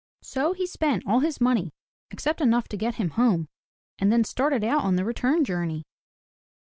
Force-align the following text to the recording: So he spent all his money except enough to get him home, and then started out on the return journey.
So 0.23 0.53
he 0.53 0.65
spent 0.65 1.05
all 1.05 1.19
his 1.19 1.39
money 1.39 1.71
except 2.09 2.41
enough 2.41 2.67
to 2.69 2.75
get 2.75 2.95
him 2.95 3.11
home, 3.11 3.49
and 3.99 4.11
then 4.11 4.23
started 4.23 4.63
out 4.63 4.81
on 4.83 4.95
the 4.95 5.05
return 5.05 5.45
journey. 5.45 5.83